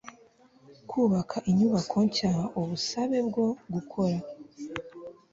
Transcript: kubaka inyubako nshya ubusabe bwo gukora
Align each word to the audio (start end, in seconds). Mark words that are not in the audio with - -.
kubaka 0.89 1.37
inyubako 1.49 1.95
nshya 2.07 2.33
ubusabe 2.59 3.17
bwo 3.27 3.47
gukora 3.73 4.17